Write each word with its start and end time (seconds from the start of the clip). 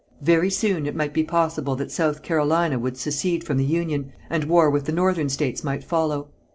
Very 0.23 0.49
soon 0.49 0.87
it 0.87 0.95
might 0.95 1.13
be 1.13 1.23
possible 1.23 1.75
that 1.75 1.91
South 1.91 2.23
Carolina 2.23 2.79
would 2.79 2.97
secede 2.97 3.43
from 3.43 3.57
the 3.57 3.63
Union, 3.63 4.13
and 4.31 4.45
war 4.45 4.67
with 4.67 4.85
the 4.85 4.91
northern 4.91 5.29
states 5.29 5.63
might 5.63 5.83
follow. 5.83 6.29